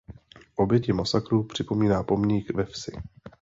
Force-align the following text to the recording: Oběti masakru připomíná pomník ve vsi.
Oběti 0.55 0.93
masakru 0.93 1.43
připomíná 1.43 2.03
pomník 2.03 2.53
ve 2.53 2.65
vsi. 2.65 2.91